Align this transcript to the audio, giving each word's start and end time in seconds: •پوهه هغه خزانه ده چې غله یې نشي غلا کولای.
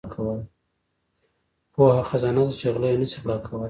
•پوهه 1.73 1.91
هغه 1.95 2.07
خزانه 2.09 2.41
ده 2.47 2.53
چې 2.59 2.65
غله 2.73 2.87
یې 2.91 2.97
نشي 3.01 3.19
غلا 3.23 3.37
کولای. 3.45 3.59